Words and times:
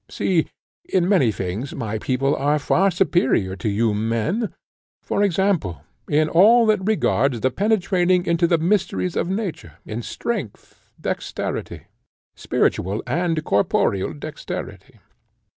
See; 0.09 0.47
in 0.83 1.07
many 1.07 1.31
things 1.31 1.75
my 1.75 1.99
people 1.99 2.35
are 2.35 2.57
far 2.57 2.89
superior 2.89 3.55
to 3.57 3.69
you 3.69 3.93
men; 3.93 4.51
for 5.03 5.21
example 5.21 5.83
in 6.09 6.27
all 6.27 6.65
that 6.65 6.83
regards 6.83 7.41
the 7.41 7.51
penetrating 7.51 8.25
into 8.25 8.47
the 8.47 8.57
mysteries 8.57 9.15
of 9.15 9.29
nature, 9.29 9.73
in 9.85 10.01
strength, 10.01 10.89
dexterity, 10.99 11.83
spiritual 12.35 13.03
and 13.05 13.43
corporeal 13.43 14.13
dexterity. 14.13 14.97